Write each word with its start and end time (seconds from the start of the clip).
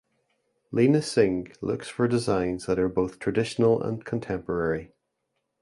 Leena 0.71 0.99
Singh 0.99 1.51
looks 1.61 1.87
for 1.87 2.07
designs 2.07 2.65
that 2.65 2.79
are 2.79 2.89
both 2.89 3.19
traditional 3.19 3.83
and 3.83 4.03
contemporary. 4.03 4.93